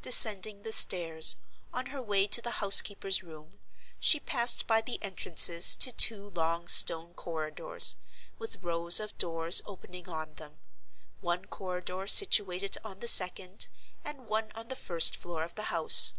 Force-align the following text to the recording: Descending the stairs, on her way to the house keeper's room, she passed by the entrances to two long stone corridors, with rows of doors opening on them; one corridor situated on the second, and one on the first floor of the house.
Descending 0.00 0.62
the 0.62 0.72
stairs, 0.72 1.34
on 1.72 1.86
her 1.86 2.00
way 2.00 2.28
to 2.28 2.40
the 2.40 2.62
house 2.62 2.80
keeper's 2.80 3.24
room, 3.24 3.58
she 3.98 4.20
passed 4.20 4.68
by 4.68 4.80
the 4.80 5.02
entrances 5.02 5.74
to 5.74 5.90
two 5.90 6.28
long 6.30 6.68
stone 6.68 7.14
corridors, 7.14 7.96
with 8.38 8.62
rows 8.62 9.00
of 9.00 9.18
doors 9.18 9.62
opening 9.66 10.08
on 10.08 10.34
them; 10.34 10.60
one 11.20 11.46
corridor 11.46 12.06
situated 12.06 12.78
on 12.84 13.00
the 13.00 13.08
second, 13.08 13.66
and 14.04 14.28
one 14.28 14.52
on 14.54 14.68
the 14.68 14.76
first 14.76 15.16
floor 15.16 15.42
of 15.42 15.56
the 15.56 15.64
house. 15.64 16.14